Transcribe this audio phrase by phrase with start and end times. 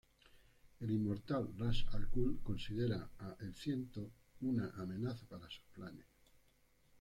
[0.79, 6.07] El inmortal Ra's al Ghul considera a El Ciento una amenaza para sus planes.